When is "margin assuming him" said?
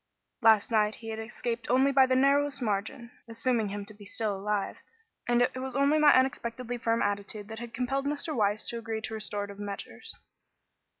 2.59-3.85